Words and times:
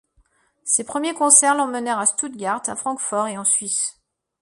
Ses 0.63 0.83
premiers 0.83 1.13
concerts 1.13 1.53
l’emmenèrent 1.53 1.99
à 1.99 2.07
Stuttgart, 2.07 2.63
à 2.65 2.75
Francfort 2.75 3.27
et 3.27 3.37
en 3.37 3.43
Suisse. 3.45 4.01